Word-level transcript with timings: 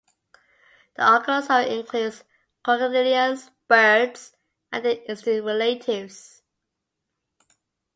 The 0.95 1.03
Archosauria 1.03 1.77
includes 1.79 2.23
crocodylians, 2.65 3.51
birds, 3.67 4.35
and 4.71 4.83
their 4.83 4.97
extinct 5.05 5.45
relatives. 5.45 6.41